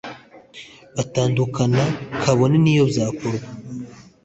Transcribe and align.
batandukana 0.95 1.83
kabone 2.21 2.55
n'iyo 2.63 2.83
byakorwa 2.91 3.47